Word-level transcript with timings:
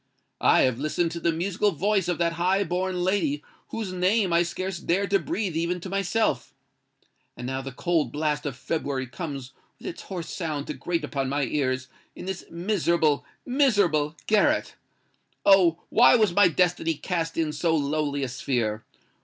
I 0.41 0.61
have 0.61 0.79
listened 0.79 1.11
to 1.11 1.19
the 1.19 1.31
musical 1.31 1.69
voice 1.73 2.07
of 2.07 2.17
that 2.17 2.33
high 2.33 2.63
born 2.63 3.03
lady 3.03 3.43
whose 3.67 3.93
name 3.93 4.33
I 4.33 4.41
scarcely 4.41 4.87
dare 4.87 5.05
to 5.05 5.19
breathe 5.19 5.55
even 5.55 5.79
to 5.79 5.89
myself—and 5.91 7.45
now 7.45 7.61
the 7.61 7.71
cold 7.71 8.11
blast 8.11 8.47
of 8.47 8.55
February 8.55 9.05
comes 9.05 9.53
with 9.77 9.85
its 9.85 10.01
hoarse 10.01 10.29
sound 10.35 10.65
to 10.65 10.73
grate 10.73 11.03
upon 11.03 11.29
my 11.29 11.43
ears 11.43 11.87
in 12.15 12.25
this 12.25 12.45
miserable—miserable 12.49 14.15
garret! 14.25 14.73
Oh! 15.45 15.83
why 15.89 16.15
was 16.15 16.33
my 16.33 16.47
destiny 16.47 16.95
cast 16.95 17.37
in 17.37 17.53
so 17.53 17.75
lowly 17.75 18.23
a 18.23 18.27
sphere? 18.27 18.83